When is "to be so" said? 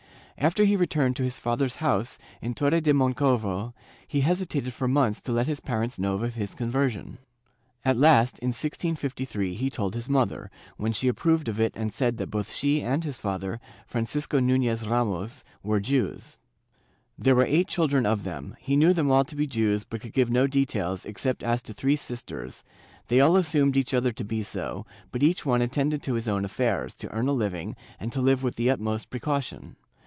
24.13-24.87